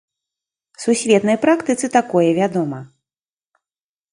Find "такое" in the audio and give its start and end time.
1.99-2.29